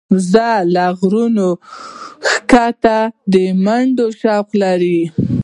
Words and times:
وزې 0.13 0.53
له 0.75 0.85
غرونو 0.99 1.47
ښکته 2.29 2.97
د 3.33 3.35
منډې 3.63 4.07
شوق 4.19 4.47
لري 4.61 5.01